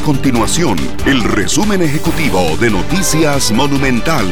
[0.00, 4.26] continuación el resumen ejecutivo de Noticias Monumental.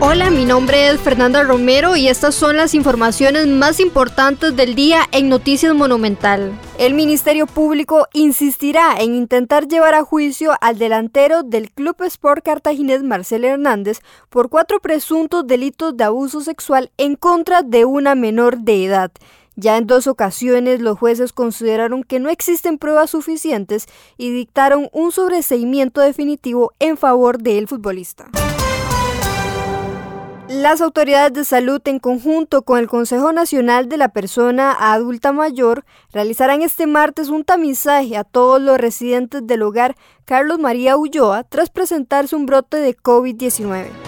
[0.00, 5.00] Hola, mi nombre es Fernanda Romero y estas son las informaciones más importantes del día
[5.10, 6.52] en Noticias Monumental.
[6.78, 13.02] El Ministerio Público insistirá en intentar llevar a juicio al delantero del Club Sport Cartaginés
[13.02, 18.84] Marcelo Hernández por cuatro presuntos delitos de abuso sexual en contra de una menor de
[18.84, 19.10] edad.
[19.60, 23.86] Ya en dos ocasiones los jueces consideraron que no existen pruebas suficientes
[24.16, 28.30] y dictaron un sobreseimiento definitivo en favor del futbolista.
[30.48, 35.84] Las autoridades de salud, en conjunto con el Consejo Nacional de la Persona Adulta Mayor,
[36.12, 41.68] realizarán este martes un tamizaje a todos los residentes del hogar Carlos María Ulloa tras
[41.68, 44.07] presentarse un brote de COVID-19.